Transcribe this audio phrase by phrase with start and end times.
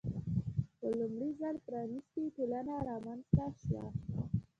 [0.79, 3.85] په لومړي ځل پرانیستې ټولنه رامنځته شوه.